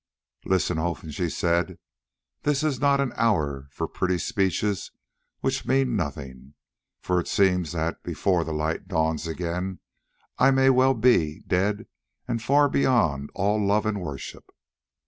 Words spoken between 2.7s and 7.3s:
not an hour for pretty speeches which mean nothing, for it